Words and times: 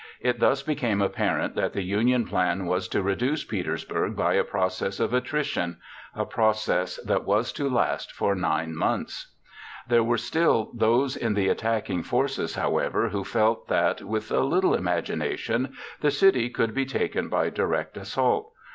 It 0.19 0.39
thus 0.39 0.63
became 0.63 0.99
apparent 0.99 1.53
that 1.53 1.73
the 1.73 1.83
Union 1.83 2.25
plan 2.25 2.65
was 2.65 2.87
to 2.87 3.03
reduce 3.03 3.43
Petersburg 3.43 4.15
by 4.15 4.33
a 4.33 4.43
process 4.43 4.99
of 4.99 5.13
attrition—a 5.13 6.25
process 6.25 6.95
that 7.03 7.23
was 7.23 7.51
to 7.53 7.69
last 7.69 8.11
for 8.11 8.33
9 8.33 8.75
months. 8.75 9.35
There 9.87 10.03
were 10.03 10.17
still 10.17 10.71
those 10.73 11.15
in 11.15 11.35
the 11.35 11.49
attacking 11.49 12.01
forces, 12.01 12.55
however, 12.55 13.09
who 13.09 13.23
felt 13.23 13.67
that, 13.67 14.01
with 14.01 14.31
a 14.31 14.39
little 14.39 14.73
imagination, 14.73 15.73
the 15.99 16.09
city 16.09 16.49
could 16.49 16.73
be 16.73 16.87
taken 16.87 17.29
by 17.29 17.51
direct 17.51 17.95
assault. 17.95 18.51